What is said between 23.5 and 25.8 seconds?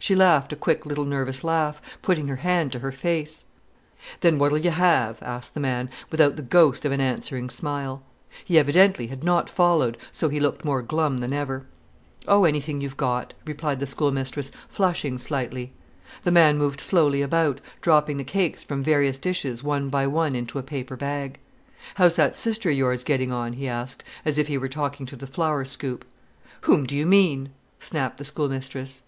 he asked, as if he were talking to the flour